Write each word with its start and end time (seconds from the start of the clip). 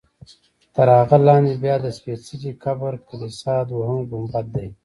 تر 0.75 0.87
هغه 0.99 1.17
لاندې 1.27 1.53
بیا 1.63 1.75
د 1.81 1.85
سپېڅلي 1.97 2.51
قبر 2.63 2.93
کلیسا 3.07 3.55
دویم 3.69 3.99
ګنبد 4.11 4.45
دی. 4.55 4.67